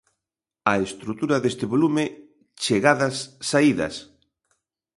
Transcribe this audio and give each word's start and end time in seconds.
A 0.71 0.73
estrutura 0.87 1.37
deste 1.43 1.65
volume: 1.73 2.03
"Chegadas, 2.63 3.15
saídas". 3.49 3.95